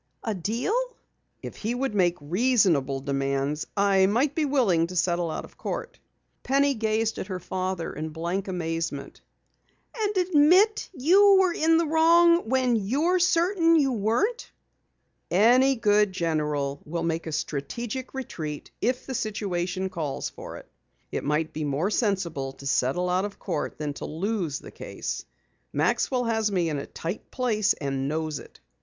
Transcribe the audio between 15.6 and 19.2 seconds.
good general will make a strategic retreat if the